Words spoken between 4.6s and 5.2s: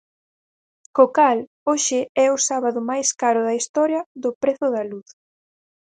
da luz.